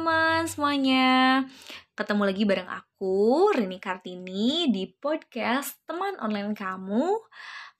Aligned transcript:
teman-teman 0.00 0.48
semuanya 0.48 1.08
Ketemu 1.92 2.22
lagi 2.24 2.48
bareng 2.48 2.72
aku, 2.72 3.52
Rini 3.52 3.76
Kartini 3.76 4.72
Di 4.72 4.88
podcast 4.96 5.76
teman 5.84 6.16
online 6.24 6.56
kamu 6.56 7.20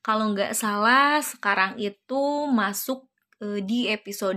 Kalau 0.04 0.28
nggak 0.36 0.52
salah 0.52 1.24
sekarang 1.24 1.80
itu 1.80 2.44
masuk 2.52 3.08
uh, 3.40 3.56
di 3.64 3.88
episode 3.88 4.36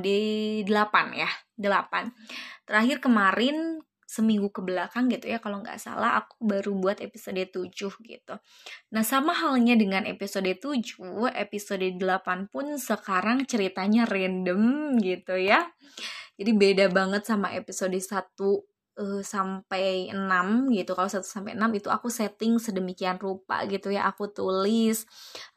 8 0.64 0.72
ya 1.12 1.28
8 1.60 2.64
Terakhir 2.64 3.04
kemarin 3.04 3.84
seminggu 4.08 4.48
ke 4.48 4.64
belakang 4.64 5.12
gitu 5.12 5.28
ya 5.28 5.44
kalau 5.44 5.60
nggak 5.60 5.76
salah 5.76 6.24
aku 6.24 6.40
baru 6.40 6.78
buat 6.78 7.02
episode 7.02 7.50
7 7.50 7.66
gitu. 7.82 8.36
Nah, 8.94 9.02
sama 9.02 9.34
halnya 9.34 9.74
dengan 9.74 10.06
episode 10.06 10.54
7, 10.54 11.34
episode 11.34 11.82
8 11.98 12.54
pun 12.54 12.78
sekarang 12.78 13.50
ceritanya 13.50 14.06
random 14.06 14.94
gitu 15.02 15.34
ya. 15.34 15.66
Jadi 16.40 16.52
beda 16.58 16.86
banget 16.90 17.24
sama 17.30 17.54
episode 17.54 17.94
1 17.94 18.34
uh, 18.98 19.22
sampai 19.22 20.10
6 20.14 20.74
gitu. 20.74 20.92
Kalau 20.98 21.10
1 21.10 21.26
sampai 21.26 21.54
6 21.58 21.80
itu 21.80 21.90
aku 21.90 22.08
setting 22.10 22.58
sedemikian 22.62 23.18
rupa 23.22 23.66
gitu 23.70 23.94
ya. 23.94 24.10
Aku 24.10 24.30
tulis 24.30 25.06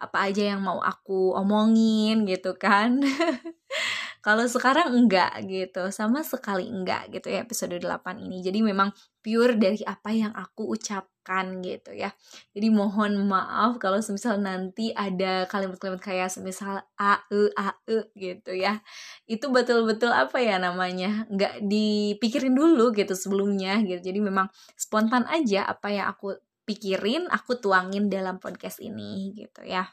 apa 0.01 0.29
aja 0.29 0.57
yang 0.57 0.61
mau 0.65 0.81
aku 0.81 1.33
omongin 1.37 2.25
gitu 2.29 2.57
kan. 2.57 3.01
Kalau 4.27 4.43
sekarang 4.51 4.91
enggak 4.91 5.39
gitu, 5.47 5.87
sama 5.95 6.27
sekali 6.27 6.67
enggak 6.67 7.15
gitu 7.15 7.31
ya 7.31 7.47
episode 7.47 7.79
8 7.79 8.27
ini. 8.27 8.43
Jadi 8.43 8.59
memang 8.59 8.91
pure 9.23 9.55
dari 9.55 9.79
apa 9.87 10.11
yang 10.11 10.35
aku 10.35 10.67
ucapkan 10.67 11.63
gitu 11.63 11.95
ya. 11.95 12.11
Jadi 12.51 12.67
mohon 12.75 13.23
maaf 13.23 13.79
kalau 13.79 14.03
semisal 14.03 14.43
nanti 14.43 14.91
ada 14.91 15.47
kalimat-kalimat 15.47 16.03
kayak 16.03 16.27
semisal 16.27 16.83
a 16.99 17.23
e 17.31 17.55
a 17.55 17.79
e 17.87 18.11
gitu 18.19 18.51
ya. 18.59 18.83
Itu 19.31 19.55
betul-betul 19.55 20.11
apa 20.11 20.43
ya 20.43 20.59
namanya? 20.59 21.31
Enggak 21.31 21.63
dipikirin 21.63 22.59
dulu 22.59 22.91
gitu 22.99 23.15
sebelumnya 23.15 23.79
gitu. 23.87 24.11
Jadi 24.11 24.19
memang 24.19 24.51
spontan 24.75 25.23
aja 25.31 25.71
apa 25.71 25.95
yang 25.95 26.11
aku 26.11 26.35
pikirin, 26.67 27.31
aku 27.31 27.63
tuangin 27.63 28.11
dalam 28.11 28.43
podcast 28.43 28.83
ini 28.83 29.39
gitu 29.39 29.63
ya. 29.63 29.87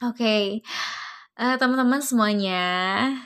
Oke. 0.00 0.16
Okay. 0.16 1.04
Uh, 1.38 1.54
teman-teman 1.54 2.02
semuanya, 2.02 2.66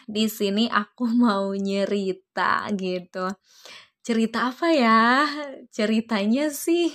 di 0.04 0.28
sini 0.28 0.68
aku 0.68 1.08
mau 1.24 1.56
nyerita 1.56 2.68
gitu. 2.76 3.24
Cerita 4.04 4.52
apa 4.52 4.68
ya? 4.68 5.24
Ceritanya 5.72 6.52
sih, 6.52 6.92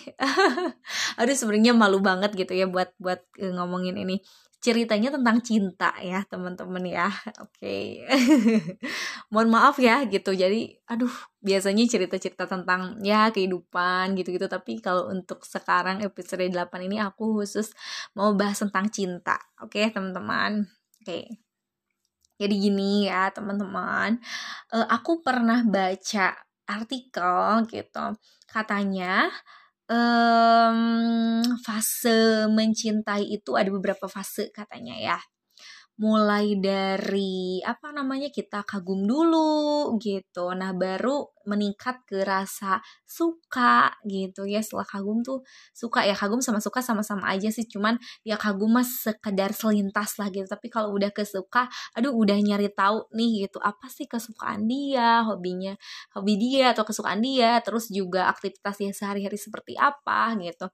aduh 1.20 1.34
sebenarnya 1.34 1.74
malu 1.74 2.06
banget 2.06 2.38
gitu 2.38 2.54
ya 2.54 2.70
buat 2.70 2.94
buat 3.02 3.26
uh, 3.42 3.50
ngomongin 3.58 3.98
ini. 3.98 4.22
Ceritanya 4.62 5.10
tentang 5.10 5.42
cinta 5.42 5.90
ya 6.06 6.22
teman-teman 6.30 6.86
ya. 6.86 7.10
Oke, 7.42 8.06
okay. 8.06 8.62
mohon 9.34 9.50
maaf 9.50 9.82
ya 9.82 10.06
gitu. 10.06 10.38
Jadi, 10.38 10.78
aduh 10.86 11.14
biasanya 11.42 11.82
cerita-cerita 11.90 12.46
tentang 12.46 13.02
ya 13.02 13.34
kehidupan 13.34 14.14
gitu-gitu. 14.14 14.46
Tapi 14.46 14.86
kalau 14.86 15.10
untuk 15.10 15.42
sekarang 15.50 16.06
episode 16.06 16.46
8 16.46 16.54
ini 16.86 17.02
aku 17.02 17.42
khusus 17.42 17.74
mau 18.14 18.38
bahas 18.38 18.62
tentang 18.62 18.86
cinta. 18.94 19.42
Oke 19.66 19.82
okay, 19.82 19.90
teman-teman 19.90 20.77
Oke. 21.08 21.40
Jadi 22.36 22.56
gini 22.60 23.08
ya 23.08 23.32
teman-teman, 23.32 24.20
uh, 24.76 24.88
aku 24.92 25.24
pernah 25.24 25.64
baca 25.64 26.36
artikel 26.68 27.64
gitu, 27.72 28.06
katanya 28.44 29.32
um, 29.88 31.48
fase 31.64 32.52
mencintai 32.52 33.24
itu 33.24 33.56
ada 33.56 33.72
beberapa 33.72 34.12
fase 34.12 34.52
katanya 34.52 35.00
ya 35.00 35.18
mulai 35.98 36.54
dari 36.62 37.58
apa 37.66 37.90
namanya 37.90 38.30
kita 38.30 38.62
kagum 38.62 39.10
dulu 39.10 39.98
gitu. 39.98 40.54
Nah 40.54 40.70
baru 40.78 41.26
meningkat 41.50 42.06
ke 42.06 42.22
rasa 42.22 42.78
suka 43.02 43.90
gitu 44.06 44.46
ya. 44.46 44.62
Setelah 44.62 44.86
kagum 44.86 45.26
tuh 45.26 45.42
suka 45.74 46.06
ya 46.06 46.14
kagum 46.14 46.38
sama 46.38 46.62
suka 46.62 46.86
sama-sama 46.86 47.26
aja 47.34 47.50
sih. 47.50 47.66
Cuman 47.66 47.98
ya 48.22 48.38
kagum 48.38 48.78
mas 48.78 48.94
sekedar 49.02 49.58
selintas 49.58 50.22
lah 50.22 50.30
gitu. 50.30 50.46
Tapi 50.46 50.70
kalau 50.70 50.94
udah 50.94 51.10
ke 51.10 51.26
suka 51.26 51.66
aduh 51.98 52.14
udah 52.14 52.38
nyari 52.38 52.70
tahu 52.78 53.10
nih 53.18 53.50
gitu. 53.50 53.58
Apa 53.58 53.90
sih 53.90 54.06
kesukaan 54.06 54.70
dia? 54.70 55.26
Hobinya 55.26 55.74
hobi 56.14 56.38
dia 56.38 56.78
atau 56.78 56.86
kesukaan 56.86 57.26
dia? 57.26 57.58
Terus 57.66 57.90
juga 57.90 58.30
aktivitas 58.30 58.78
dia 58.78 58.94
sehari-hari 58.94 59.38
seperti 59.42 59.74
apa 59.82 60.38
gitu. 60.38 60.70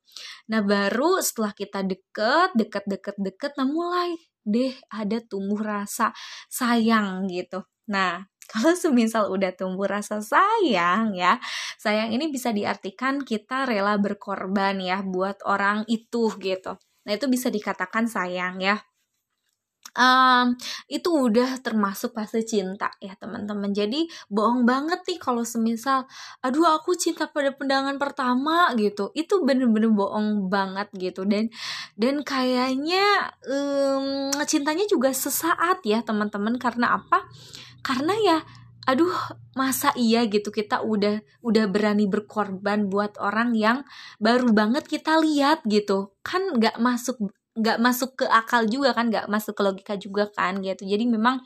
Nah 0.52 0.60
baru 0.68 1.24
setelah 1.24 1.56
kita 1.56 1.80
deket 1.88 2.52
deket 2.60 2.84
deket 2.92 3.16
deket 3.24 3.52
nah 3.56 3.64
mulai 3.70 4.33
deh 4.44 4.76
ada 4.92 5.20
tumbuh 5.24 5.60
rasa 5.60 6.12
sayang 6.48 7.28
gitu. 7.32 7.64
Nah, 7.90 8.24
kalau 8.52 8.76
semisal 8.76 9.32
udah 9.32 9.52
tumbuh 9.56 9.88
rasa 9.88 10.20
sayang 10.20 11.16
ya, 11.16 11.40
sayang 11.80 12.12
ini 12.16 12.30
bisa 12.32 12.52
diartikan 12.52 13.24
kita 13.24 13.66
rela 13.68 13.96
berkorban 14.00 14.80
ya 14.84 15.02
buat 15.04 15.40
orang 15.48 15.88
itu 15.88 16.32
gitu. 16.40 16.76
Nah, 17.04 17.12
itu 17.12 17.26
bisa 17.28 17.52
dikatakan 17.52 18.08
sayang 18.08 18.64
ya 18.64 18.80
um, 19.98 20.58
itu 20.90 21.10
udah 21.10 21.62
termasuk 21.62 22.14
fase 22.18 22.42
cinta 22.46 22.90
ya 23.00 23.14
teman-teman. 23.18 23.72
Jadi 23.72 24.10
bohong 24.30 24.66
banget 24.66 25.06
nih 25.06 25.20
kalau 25.22 25.46
semisal 25.46 26.06
aduh 26.42 26.66
aku 26.78 26.98
cinta 26.98 27.30
pada 27.30 27.54
pandangan 27.54 27.98
pertama 28.02 28.74
gitu. 28.78 29.14
Itu 29.14 29.46
bener-bener 29.46 29.94
bohong 29.94 30.50
banget 30.50 30.90
gitu. 30.98 31.26
Dan 31.26 31.50
dan 31.98 32.26
kayaknya 32.26 33.34
um, 33.48 34.34
cintanya 34.46 34.86
juga 34.90 35.14
sesaat 35.14 35.86
ya 35.86 36.02
teman-teman. 36.02 36.58
Karena 36.58 36.98
apa? 36.98 37.26
Karena 37.86 38.14
ya 38.20 38.40
aduh 38.84 39.14
masa 39.56 39.96
iya 39.96 40.26
gitu. 40.28 40.50
Kita 40.50 40.84
udah 40.84 41.22
udah 41.46 41.66
berani 41.70 42.10
berkorban 42.10 42.90
buat 42.90 43.16
orang 43.22 43.56
yang 43.56 43.86
baru 44.20 44.52
banget 44.52 44.90
kita 44.90 45.22
lihat 45.22 45.64
gitu. 45.70 46.12
Kan 46.26 46.58
nggak 46.58 46.82
masuk 46.82 47.32
nggak 47.54 47.78
masuk 47.82 48.18
ke 48.18 48.26
akal 48.26 48.66
juga 48.66 48.98
kan 48.98 49.14
nggak 49.14 49.30
masuk 49.30 49.54
ke 49.58 49.62
logika 49.66 49.94
juga 49.98 50.26
kan 50.34 50.60
gitu. 50.66 50.84
Jadi 50.86 51.06
memang 51.10 51.42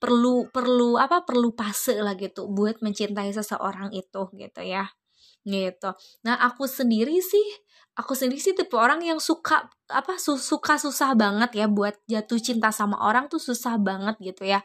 perlu 0.00 0.48
perlu 0.50 0.96
apa 1.00 1.24
perlu 1.28 1.52
fase 1.56 1.98
lah 2.00 2.16
gitu 2.18 2.48
buat 2.50 2.80
mencintai 2.84 3.30
seseorang 3.34 3.92
itu 3.94 4.22
gitu 4.36 4.60
ya. 4.64 4.88
Gitu. 5.44 5.90
Nah 6.26 6.36
aku 6.40 6.66
sendiri 6.70 7.18
sih 7.22 7.46
aku 7.92 8.16
sendiri 8.16 8.40
sih 8.40 8.56
tipe 8.56 8.72
orang 8.76 9.04
yang 9.04 9.20
suka 9.20 9.68
apa 9.92 10.16
su 10.16 10.40
suka 10.40 10.80
susah 10.80 11.12
banget 11.12 11.52
ya 11.60 11.66
buat 11.68 11.92
jatuh 12.08 12.40
cinta 12.40 12.72
sama 12.72 12.96
orang 13.04 13.28
tuh 13.28 13.40
susah 13.42 13.76
banget 13.80 14.16
gitu 14.22 14.48
ya. 14.48 14.60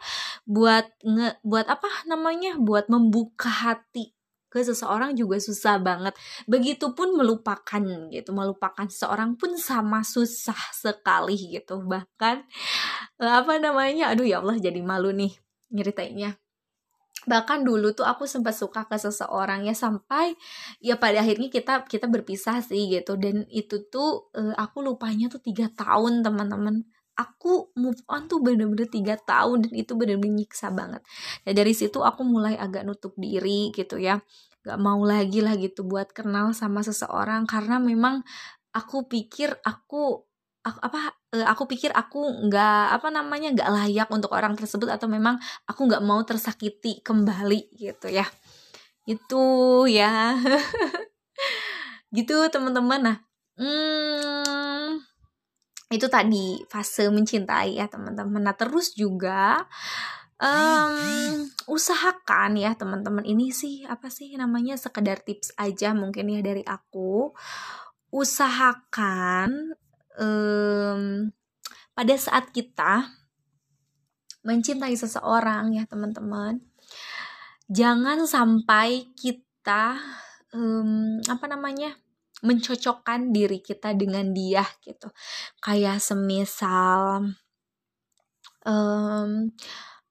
Buat 0.48 0.88
nge 1.04 1.40
buat 1.46 1.68
apa 1.70 1.90
namanya 2.10 2.56
buat 2.60 2.88
membuka 2.92 3.50
hati 3.52 4.17
ke 4.48 4.64
seseorang 4.64 5.14
juga 5.14 5.38
susah 5.38 5.80
banget. 5.80 6.16
Begitupun 6.48 7.16
melupakan 7.20 7.84
gitu, 8.12 8.30
melupakan 8.32 8.88
seseorang 8.88 9.36
pun 9.36 9.56
sama 9.60 10.02
susah 10.02 10.58
sekali 10.72 11.36
gitu. 11.60 11.84
Bahkan 11.84 12.36
eh, 13.22 13.34
apa 13.44 13.60
namanya? 13.60 14.12
Aduh 14.16 14.28
ya 14.28 14.40
Allah 14.40 14.58
jadi 14.60 14.80
malu 14.80 15.12
nih 15.12 15.36
nyeritainnya. 15.72 16.40
Bahkan 17.28 17.68
dulu 17.68 17.92
tuh 17.92 18.08
aku 18.08 18.24
sempat 18.24 18.56
suka 18.56 18.88
ke 18.88 18.96
seseorang 18.96 19.68
ya 19.68 19.76
sampai 19.76 20.32
ya 20.80 20.96
pada 20.96 21.20
akhirnya 21.20 21.52
kita 21.52 21.84
kita 21.84 22.08
berpisah 22.08 22.64
sih 22.64 22.88
gitu 22.88 23.20
dan 23.20 23.44
itu 23.52 23.84
tuh 23.92 24.32
eh, 24.32 24.56
aku 24.56 24.80
lupanya 24.80 25.28
tuh 25.28 25.44
tiga 25.44 25.68
tahun 25.76 26.24
teman-teman 26.24 26.88
aku 27.18 27.74
move 27.74 27.98
on 28.06 28.30
tuh 28.30 28.40
bener-bener 28.40 28.86
tiga 28.88 29.18
tahun 29.18 29.66
dan 29.68 29.74
itu 29.74 29.98
bener-bener 29.98 30.46
nyiksa 30.46 30.70
banget. 30.70 31.02
Nah 31.44 31.54
dari 31.58 31.74
situ 31.74 32.06
aku 32.06 32.22
mulai 32.22 32.54
agak 32.56 32.86
nutup 32.86 33.18
diri 33.18 33.74
gitu 33.74 33.98
ya, 33.98 34.22
gak 34.62 34.78
mau 34.78 35.02
lagi 35.02 35.42
lah 35.42 35.58
gitu 35.58 35.82
buat 35.84 36.14
kenal 36.14 36.54
sama 36.54 36.86
seseorang 36.86 37.50
karena 37.50 37.82
memang 37.82 38.22
aku 38.76 39.10
pikir 39.10 39.58
aku 39.66 40.22
aku 40.62 40.80
apa 40.84 41.00
eh, 41.34 41.48
aku 41.48 41.64
pikir 41.72 41.96
aku 41.96 42.48
nggak 42.52 43.00
apa 43.00 43.08
namanya 43.10 43.56
nggak 43.56 43.70
layak 43.72 44.10
untuk 44.12 44.36
orang 44.36 44.54
tersebut 44.60 44.92
atau 44.92 45.08
memang 45.08 45.40
aku 45.66 45.88
nggak 45.88 46.04
mau 46.04 46.22
tersakiti 46.28 47.02
kembali 47.02 47.74
gitu 47.80 48.08
ya. 48.12 48.28
Itu 49.08 49.86
ya. 49.90 50.36
Gitu 52.16 52.36
teman-teman. 52.52 53.00
Nah 53.04 53.18
hmm, 53.60 54.67
itu 55.88 56.08
tadi 56.12 56.60
fase 56.68 57.08
mencintai 57.08 57.80
ya 57.80 57.88
teman-teman. 57.88 58.44
Nah 58.44 58.56
terus 58.56 58.92
juga 58.92 59.64
um, 60.40 61.48
usahakan 61.72 62.60
ya 62.60 62.76
teman-teman 62.76 63.24
ini 63.24 63.56
sih 63.56 63.88
apa 63.88 64.12
sih 64.12 64.36
namanya 64.36 64.76
sekedar 64.76 65.24
tips 65.24 65.56
aja 65.56 65.96
mungkin 65.96 66.28
ya 66.28 66.44
dari 66.44 66.64
aku. 66.68 67.32
Usahakan 68.12 69.76
um, 70.20 71.32
pada 71.96 72.16
saat 72.20 72.52
kita 72.52 73.08
mencintai 74.48 74.96
seseorang 74.96 75.76
ya 75.76 75.84
teman-teman 75.84 76.64
jangan 77.68 78.24
sampai 78.24 79.12
kita 79.20 80.00
um, 80.56 81.20
apa 81.28 81.46
namanya 81.52 82.00
mencocokkan 82.46 83.34
diri 83.34 83.62
kita 83.64 83.98
dengan 83.98 84.30
dia 84.34 84.66
gitu. 84.86 85.10
Kayak 85.62 86.02
semisal 86.04 87.34
um, 88.68 89.32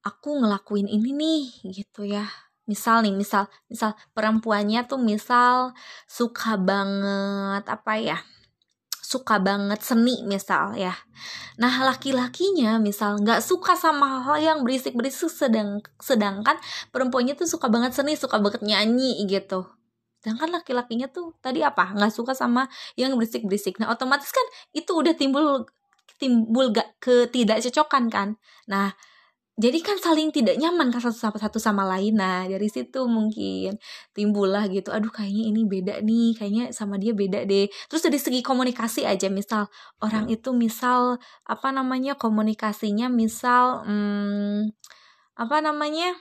aku 0.02 0.28
ngelakuin 0.42 0.90
ini 0.90 1.10
nih 1.14 1.44
gitu 1.82 2.06
ya. 2.06 2.26
Misal 2.66 3.06
nih 3.06 3.14
misal 3.14 3.46
misal 3.70 3.94
perempuannya 4.10 4.82
tuh 4.90 4.98
misal 4.98 5.70
suka 6.10 6.58
banget 6.58 7.62
apa 7.70 7.94
ya 8.02 8.18
suka 9.06 9.38
banget 9.38 9.86
seni 9.86 10.26
misal 10.26 10.74
ya. 10.74 10.90
Nah 11.62 11.70
laki-lakinya 11.86 12.82
misal 12.82 13.22
nggak 13.22 13.38
suka 13.38 13.78
sama 13.78 14.26
hal 14.26 14.42
yang 14.42 14.58
berisik-berisik 14.66 15.30
sedang 15.30 15.78
sedangkan 16.02 16.58
perempuannya 16.90 17.38
tuh 17.38 17.46
suka 17.46 17.70
banget 17.70 17.94
seni 17.94 18.18
suka 18.18 18.42
banget 18.42 18.66
nyanyi 18.66 19.22
gitu 19.30 19.70
sedangkan 20.26 20.58
laki-lakinya 20.58 21.06
tuh 21.06 21.38
tadi 21.38 21.62
apa? 21.62 21.94
Nggak 21.94 22.10
suka 22.10 22.34
sama 22.34 22.66
yang 22.98 23.14
berisik-berisik. 23.14 23.78
Nah 23.78 23.94
otomatis 23.94 24.34
kan 24.34 24.42
itu 24.74 24.90
udah 24.90 25.14
timbul 25.14 25.62
timbul 26.18 26.74
gak 26.74 26.98
ketidakcocokan 26.98 28.10
kan. 28.10 28.28
Nah 28.66 28.90
jadi 29.54 29.78
kan 29.86 29.96
saling 30.02 30.34
tidak 30.34 30.58
nyaman 30.58 30.90
kan 30.90 30.98
satu 30.98 31.14
sama 31.14 31.38
satu 31.38 31.62
sama 31.62 31.86
lain. 31.86 32.18
Nah 32.18 32.42
dari 32.50 32.66
situ 32.66 33.06
mungkin 33.06 33.78
timbullah 34.18 34.66
gitu 34.66 34.90
aduh 34.90 35.14
kayaknya 35.14 35.46
ini 35.46 35.62
beda 35.62 36.02
nih 36.02 36.34
kayaknya 36.34 36.74
sama 36.74 36.98
dia 36.98 37.14
beda 37.14 37.46
deh. 37.46 37.70
Terus 37.86 38.02
dari 38.02 38.18
segi 38.18 38.42
komunikasi 38.42 39.06
aja 39.06 39.30
misal 39.30 39.70
orang 40.02 40.26
itu 40.26 40.50
misal 40.50 41.22
apa 41.46 41.70
namanya 41.70 42.18
komunikasinya 42.18 43.06
misal 43.06 43.86
hmm, 43.86 44.74
apa 45.38 45.56
namanya 45.62 46.18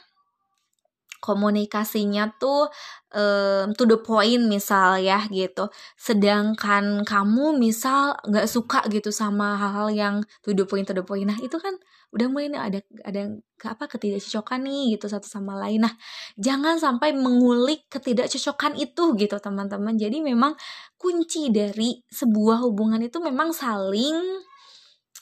komunikasinya 1.26 2.38
tuh 2.38 2.70
um, 3.10 3.74
to 3.74 3.90
the 3.90 3.98
point 3.98 4.46
misal 4.46 5.02
ya 5.02 5.26
gitu. 5.34 5.74
Sedangkan 5.98 7.02
kamu 7.02 7.58
misal 7.58 8.14
nggak 8.30 8.46
suka 8.46 8.86
gitu 8.94 9.10
sama 9.10 9.58
hal-hal 9.58 9.90
yang 9.90 10.16
to 10.46 10.54
the 10.54 10.70
point 10.70 10.86
to 10.86 10.94
the 10.94 11.02
point. 11.02 11.26
Nah 11.26 11.42
itu 11.42 11.58
kan 11.58 11.74
udah 12.14 12.28
mulai 12.30 12.48
nih 12.54 12.62
ada 12.62 12.80
ada 13.04 13.22
apa 13.66 13.90
ketidakcocokan 13.90 14.64
nih 14.70 14.96
gitu 14.96 15.10
satu 15.10 15.26
sama 15.26 15.58
lain. 15.58 15.90
Nah 15.90 15.94
jangan 16.38 16.78
sampai 16.78 17.18
mengulik 17.18 17.90
ketidakcocokan 17.90 18.78
itu 18.78 19.18
gitu 19.18 19.36
teman-teman. 19.42 19.98
Jadi 19.98 20.22
memang 20.22 20.54
kunci 21.02 21.50
dari 21.50 22.06
sebuah 22.08 22.62
hubungan 22.62 23.02
itu 23.02 23.18
memang 23.18 23.50
saling 23.52 24.46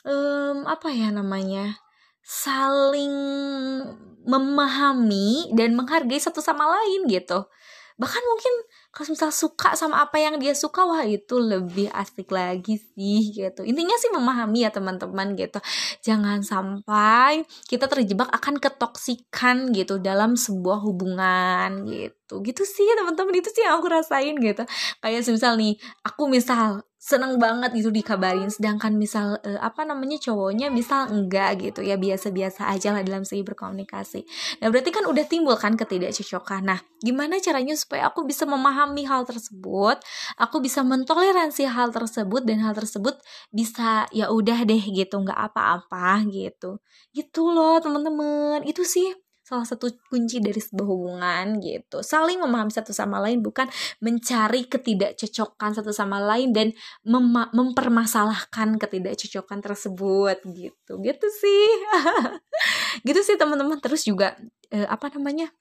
um, 0.03 0.67
apa 0.67 0.91
ya 0.91 1.09
namanya 1.09 1.79
saling 2.23 3.13
memahami 4.23 5.51
dan 5.51 5.75
menghargai 5.75 6.19
satu 6.19 6.39
sama 6.39 6.63
lain 6.65 7.11
gitu. 7.11 7.43
Bahkan 7.93 8.23
mungkin 8.25 8.53
kalau 8.89 9.13
misal 9.13 9.29
suka 9.29 9.77
sama 9.77 10.01
apa 10.01 10.17
yang 10.17 10.41
dia 10.41 10.57
suka 10.57 10.81
wah 10.81 11.05
itu 11.05 11.37
lebih 11.37 11.93
asik 11.93 12.29
lagi 12.33 12.81
sih 12.81 13.33
gitu. 13.33 13.61
Intinya 13.61 13.93
sih 14.01 14.09
memahami 14.09 14.65
ya 14.65 14.73
teman-teman 14.73 15.37
gitu. 15.37 15.61
Jangan 16.01 16.41
sampai 16.41 17.45
kita 17.69 17.85
terjebak 17.85 18.33
akan 18.33 18.57
ketoksikan 18.57 19.69
gitu 19.77 20.01
dalam 20.01 20.33
sebuah 20.33 20.81
hubungan 20.81 21.85
gitu. 21.85 22.41
Gitu 22.41 22.63
sih 22.65 22.87
teman-teman 22.97 23.37
itu 23.37 23.49
sih 23.53 23.61
yang 23.61 23.77
aku 23.77 23.89
rasain 23.93 24.37
gitu. 24.41 24.65
Kayak 25.01 25.29
misal 25.29 25.53
nih 25.57 25.77
aku 26.01 26.25
misal 26.25 26.81
seneng 27.03 27.35
banget 27.35 27.75
itu 27.75 27.91
dikabarin. 27.91 28.47
Sedangkan 28.47 28.95
misal 28.95 29.35
uh, 29.43 29.59
apa 29.59 29.83
namanya 29.83 30.15
cowoknya 30.23 30.71
misal 30.71 31.11
enggak 31.11 31.59
gitu 31.59 31.83
ya 31.83 31.99
biasa-biasa 31.99 32.71
aja 32.71 32.95
lah 32.95 33.03
dalam 33.03 33.27
segi 33.27 33.43
berkomunikasi. 33.43 34.23
Nah 34.63 34.71
berarti 34.71 34.95
kan 34.95 35.03
udah 35.11 35.27
timbul 35.27 35.59
kan 35.59 35.75
ketidakcocokan. 35.75 36.63
Nah 36.63 36.79
gimana 37.03 37.43
caranya 37.43 37.75
supaya 37.75 38.07
aku 38.07 38.23
bisa 38.23 38.47
memahami 38.47 39.03
hal 39.03 39.27
tersebut 39.27 39.99
aku 40.39 40.63
bisa 40.63 40.81
mentoleransi 40.87 41.67
hal 41.67 41.91
tersebut 41.91 42.47
dan 42.47 42.63
hal 42.63 42.71
tersebut 42.71 43.19
bisa 43.51 44.07
ya 44.15 44.31
udah 44.31 44.63
deh 44.63 44.79
gitu 44.79 45.19
nggak 45.19 45.51
apa-apa 45.51 46.23
gitu. 46.31 46.79
Gitu 47.11 47.41
loh 47.51 47.83
teman-teman. 47.83 48.63
Itu 48.63 48.87
sih 48.87 49.11
salah 49.43 49.67
satu 49.67 49.91
kunci 50.07 50.39
dari 50.39 50.57
sebuah 50.57 50.87
hubungan 50.87 51.59
gitu. 51.59 51.99
Saling 51.99 52.39
memahami 52.39 52.71
satu 52.71 52.95
sama 52.95 53.19
lain 53.19 53.43
bukan 53.43 53.67
mencari 53.99 54.65
ketidakcocokan 54.71 55.71
satu 55.75 55.91
sama 55.91 56.23
lain 56.23 56.55
dan 56.55 56.71
mem 57.03 57.27
mempermasalahkan 57.51 58.79
ketidakcocokan 58.79 59.59
tersebut 59.59 60.37
gitu. 60.47 60.93
Gitu 61.03 61.27
sih. 61.29 61.67
Gitu 63.07 63.19
sih 63.25 63.35
teman-teman. 63.35 63.83
Terus 63.83 64.07
juga 64.07 64.39
eh, 64.71 64.87
apa 64.87 65.11
namanya 65.11 65.51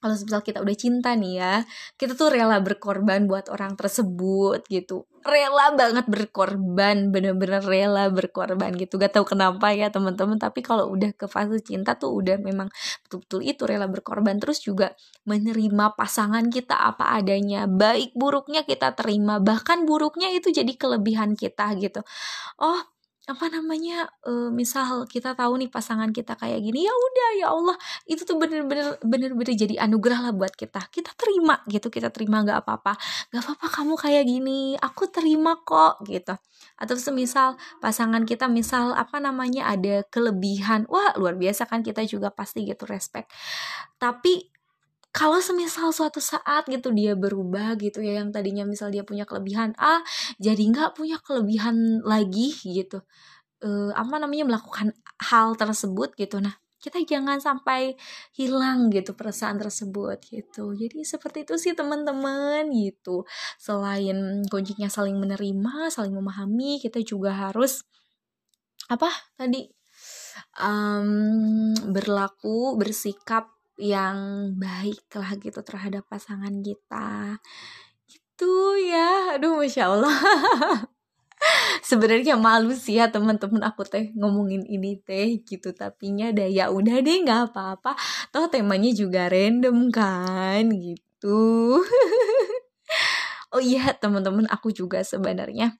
kalau 0.00 0.16
misal 0.16 0.40
kita 0.40 0.64
udah 0.64 0.76
cinta 0.76 1.12
nih 1.12 1.34
ya 1.36 1.54
kita 2.00 2.16
tuh 2.16 2.32
rela 2.32 2.56
berkorban 2.64 3.28
buat 3.28 3.52
orang 3.52 3.76
tersebut 3.76 4.64
gitu. 4.72 5.04
Rela 5.20 5.76
banget 5.76 6.08
berkorban 6.08 7.12
bener-bener 7.12 7.60
rela 7.60 8.08
berkorban 8.08 8.72
gitu. 8.80 8.96
Gak 8.96 9.20
tahu 9.20 9.36
kenapa 9.36 9.76
ya 9.76 9.92
teman-teman. 9.92 10.40
Tapi 10.40 10.64
kalau 10.64 10.88
udah 10.88 11.12
ke 11.12 11.28
fase 11.28 11.60
cinta 11.60 12.00
tuh 12.00 12.16
udah 12.16 12.40
memang 12.40 12.72
betul-betul 13.04 13.44
itu 13.44 13.62
rela 13.68 13.84
berkorban. 13.84 14.40
Terus 14.40 14.64
juga 14.64 14.96
menerima 15.28 15.92
pasangan 15.92 16.48
kita 16.48 16.72
apa 16.72 17.20
adanya. 17.20 17.68
Baik 17.68 18.16
buruknya 18.16 18.64
kita 18.64 18.96
terima 18.96 19.36
bahkan 19.44 19.84
buruknya 19.84 20.32
itu 20.32 20.48
jadi 20.48 20.72
kelebihan 20.72 21.36
kita 21.36 21.76
gitu. 21.76 22.00
Oh 22.56 22.80
apa 23.30 23.46
namanya 23.46 24.10
uh, 24.26 24.50
misal 24.50 25.06
kita 25.06 25.38
tahu 25.38 25.54
nih 25.62 25.70
pasangan 25.70 26.10
kita 26.10 26.34
kayak 26.34 26.58
gini 26.58 26.82
ya 26.82 26.90
udah 26.90 27.30
ya 27.38 27.46
Allah 27.54 27.76
itu 28.10 28.26
tuh 28.26 28.34
bener-bener 28.42 28.98
bener-bener 29.06 29.54
jadi 29.54 29.86
anugerah 29.86 30.26
lah 30.26 30.32
buat 30.34 30.50
kita. 30.58 30.90
Kita 30.90 31.14
terima 31.14 31.62
gitu 31.70 31.86
kita 31.94 32.10
terima 32.10 32.42
nggak 32.42 32.66
apa-apa. 32.66 32.98
Nggak 33.30 33.42
apa-apa 33.46 33.66
kamu 33.70 33.94
kayak 33.94 34.24
gini 34.26 34.60
aku 34.82 35.06
terima 35.06 35.54
kok 35.62 36.02
gitu. 36.10 36.34
Atau 36.74 36.98
semisal 36.98 37.54
pasangan 37.78 38.26
kita 38.26 38.50
misal 38.50 38.98
apa 38.98 39.22
namanya 39.22 39.70
ada 39.70 40.02
kelebihan 40.10 40.90
wah 40.90 41.14
luar 41.14 41.38
biasa 41.38 41.70
kan 41.70 41.86
kita 41.86 42.02
juga 42.02 42.34
pasti 42.34 42.66
gitu 42.66 42.82
respect. 42.90 43.30
Tapi 44.02 44.49
kalau 45.10 45.42
semisal 45.42 45.90
suatu 45.90 46.22
saat 46.22 46.70
gitu 46.70 46.94
dia 46.94 47.18
berubah 47.18 47.74
gitu 47.82 47.98
ya 47.98 48.22
yang 48.22 48.30
tadinya 48.30 48.62
misal 48.62 48.94
dia 48.94 49.02
punya 49.02 49.26
kelebihan 49.26 49.74
A 49.74 50.02
jadi 50.38 50.62
nggak 50.70 50.94
punya 50.94 51.18
kelebihan 51.18 52.02
lagi 52.06 52.54
gitu. 52.62 53.02
Uh, 53.60 53.92
apa 53.92 54.16
namanya 54.16 54.48
melakukan 54.48 54.96
hal 55.20 55.58
tersebut 55.58 56.16
gitu. 56.16 56.40
Nah 56.40 56.54
kita 56.80 56.96
jangan 57.04 57.36
sampai 57.42 57.92
hilang 58.32 58.88
gitu 58.88 59.12
perasaan 59.12 59.60
tersebut 59.60 60.16
gitu. 60.32 60.72
Jadi 60.72 61.04
seperti 61.04 61.44
itu 61.44 61.54
sih 61.60 61.76
teman-teman 61.76 62.70
gitu. 62.72 63.28
Selain 63.60 64.40
kuncinya 64.48 64.88
saling 64.88 65.18
menerima 65.20 65.92
saling 65.92 66.14
memahami 66.16 66.80
kita 66.80 67.04
juga 67.04 67.36
harus 67.36 67.84
apa 68.88 69.12
tadi 69.36 69.68
um, 70.58 71.76
berlaku 71.92 72.74
bersikap 72.80 73.59
yang 73.80 74.52
baik 74.60 75.08
lah 75.16 75.34
gitu 75.40 75.60
terhadap 75.64 76.04
pasangan 76.06 76.52
kita. 76.60 77.40
Gitu 78.06 78.52
ya. 78.86 79.40
Aduh 79.40 79.58
masya 79.58 79.88
allah. 79.90 80.12
Sebenarnya 81.90 82.36
malu 82.36 82.76
sih 82.76 83.00
ya 83.00 83.08
teman-teman 83.08 83.64
aku 83.64 83.82
teh 83.88 84.12
ngomongin 84.14 84.62
ini 84.68 85.00
teh 85.00 85.40
gitu. 85.42 85.72
Tapi 85.72 86.12
nya 86.12 86.30
ya 86.36 86.68
udah 86.68 86.96
deh 87.00 87.16
nggak 87.24 87.52
apa-apa. 87.52 87.96
Toh 88.32 88.46
temanya 88.52 88.92
juga 88.92 89.26
random 89.32 89.88
kan 89.88 90.68
gitu. 90.68 91.80
Oh 93.50 93.58
iya 93.58 93.90
teman-teman 93.98 94.46
aku 94.46 94.70
juga 94.70 95.02
sebenarnya 95.02 95.74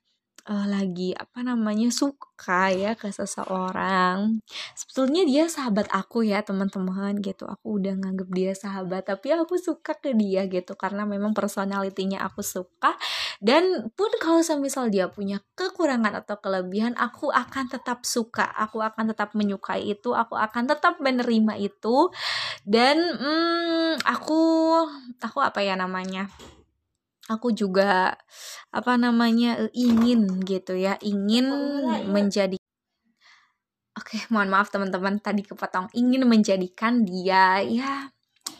uh, 0.50 0.66
lagi 0.66 1.14
apa 1.14 1.46
namanya 1.46 1.94
suka 1.94 2.74
ya 2.74 2.98
ke 2.98 3.14
seseorang. 3.14 4.42
Sebetulnya 4.74 5.22
dia 5.22 5.46
sahabat 5.46 5.86
aku 5.94 6.26
ya 6.26 6.42
teman-teman 6.42 7.22
gitu. 7.22 7.46
Aku 7.46 7.78
udah 7.78 7.94
nganggep 7.94 8.28
dia 8.34 8.52
sahabat 8.52 9.06
tapi 9.06 9.30
aku 9.30 9.54
suka 9.56 9.94
ke 9.94 10.10
dia 10.18 10.50
gitu. 10.50 10.74
Karena 10.74 11.06
memang 11.06 11.30
personalitinya 11.30 12.26
aku 12.26 12.42
suka. 12.42 12.98
Dan 13.38 13.94
pun 13.94 14.10
kalau 14.18 14.42
misal 14.58 14.90
dia 14.90 15.06
punya 15.06 15.38
kekurangan 15.54 16.26
atau 16.26 16.36
kelebihan 16.42 16.98
aku 16.98 17.30
akan 17.30 17.70
tetap 17.70 18.02
suka. 18.02 18.50
Aku 18.58 18.82
akan 18.82 19.14
tetap 19.14 19.32
menyukai 19.38 19.86
itu. 19.86 20.12
Aku 20.12 20.34
akan 20.34 20.66
tetap 20.66 20.98
menerima 20.98 21.54
itu. 21.62 22.10
Dan 22.66 22.98
hmm, 22.98 24.02
aku 24.02 24.40
aku 25.22 25.38
apa 25.38 25.62
ya 25.62 25.78
namanya 25.78 26.26
aku 27.30 27.54
juga 27.54 28.18
apa 28.74 28.98
namanya 28.98 29.70
ingin 29.70 30.42
gitu 30.42 30.74
ya 30.74 30.98
ingin 30.98 31.46
menjadi 32.10 32.58
Oke, 34.00 34.16
mohon 34.32 34.48
maaf 34.48 34.72
teman-teman 34.72 35.20
tadi 35.20 35.44
kepotong. 35.44 35.92
Ingin 35.92 36.24
menjadikan 36.24 37.04
dia 37.04 37.60
ya 37.60 38.08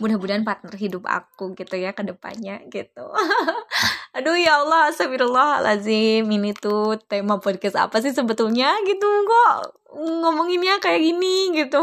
mudah-mudahan 0.00 0.44
partner 0.44 0.74
hidup 0.76 1.04
aku 1.08 1.56
gitu 1.56 1.80
ya 1.80 1.96
ke 1.96 2.04
depannya 2.04 2.60
gitu. 2.68 3.08
Aduh 4.16 4.36
ya 4.36 4.60
Allah, 4.60 4.92
astagfirullahalazim. 4.92 6.28
Ini 6.28 6.50
tuh 6.56 7.00
tema 7.08 7.40
podcast 7.40 7.80
apa 7.80 8.04
sih 8.04 8.12
sebetulnya 8.12 8.74
gitu 8.84 9.06
kok 9.06 9.80
ngomonginnya 9.96 10.76
kayak 10.78 11.02
gini 11.04 11.56
gitu. 11.56 11.82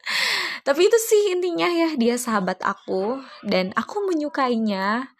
Tapi 0.66 0.80
itu 0.86 0.98
sih 1.00 1.32
intinya 1.32 1.68
ya, 1.68 1.96
dia 1.96 2.14
sahabat 2.20 2.60
aku 2.60 3.18
dan 3.46 3.72
aku 3.74 4.04
menyukainya 4.04 5.10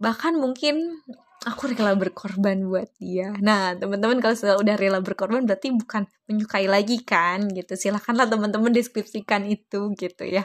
bahkan 0.00 0.34
mungkin 0.34 1.04
aku 1.44 1.72
rela 1.72 1.96
berkorban 1.96 2.64
buat 2.68 2.88
dia. 3.00 3.32
Nah, 3.40 3.76
teman-teman 3.76 4.20
kalau 4.20 4.36
sudah 4.36 4.56
udah 4.60 4.76
rela 4.76 5.00
berkorban 5.00 5.44
berarti 5.44 5.72
bukan 5.72 6.04
menyukai 6.28 6.68
lagi 6.68 7.00
kan 7.04 7.48
gitu. 7.52 7.76
Silahkanlah 7.76 8.28
teman-teman 8.28 8.72
deskripsikan 8.72 9.44
itu 9.48 9.92
gitu 9.96 10.24
ya. 10.24 10.44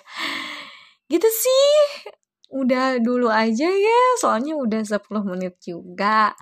gitu 1.11 1.29
sih 1.29 1.69
udah 2.49 3.01
dulu 3.01 3.27
aja 3.29 3.69
ya 3.69 4.01
soalnya 4.21 4.55
udah 4.57 4.81
10 4.85 5.01
menit 5.25 5.59
juga 5.61 6.33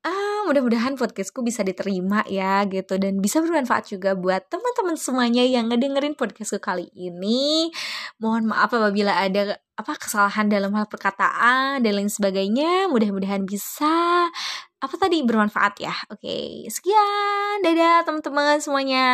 ah 0.00 0.48
mudah-mudahan 0.48 0.96
podcastku 0.96 1.44
bisa 1.44 1.60
diterima 1.60 2.24
ya 2.26 2.64
gitu. 2.66 2.96
Dan 2.96 3.20
bisa 3.20 3.38
bermanfaat 3.44 3.92
juga 3.92 4.16
buat 4.16 4.48
teman-teman 4.48 4.96
semuanya 4.96 5.44
yang 5.44 5.68
ngedengerin 5.68 6.16
podcastku 6.16 6.58
kali 6.58 6.88
ini. 6.96 7.68
Mohon 8.16 8.56
maaf 8.56 8.72
apabila 8.72 9.14
ada 9.20 9.60
apa 9.76 9.92
kesalahan 9.96 10.48
dalam 10.48 10.72
hal 10.76 10.88
perkataan 10.88 11.84
dan 11.84 11.92
lain 11.92 12.08
sebagainya. 12.08 12.88
Mudah-mudahan 12.88 13.44
bisa 13.44 14.28
apa 14.80 14.94
tadi 14.96 15.20
bermanfaat 15.20 15.74
ya. 15.84 15.94
Oke 16.08 16.64
sekian. 16.72 17.60
Dadah 17.60 18.08
teman-teman 18.08 18.56
semuanya 18.64 19.06